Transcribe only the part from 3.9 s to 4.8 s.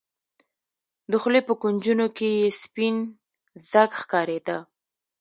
ښکارېده.